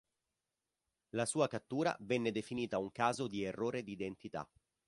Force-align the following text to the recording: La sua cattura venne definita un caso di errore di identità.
La 1.09 1.27
sua 1.27 1.47
cattura 1.47 1.95
venne 1.99 2.31
definita 2.31 2.79
un 2.79 2.91
caso 2.91 3.27
di 3.27 3.43
errore 3.43 3.83
di 3.83 3.91
identità. 3.91 4.49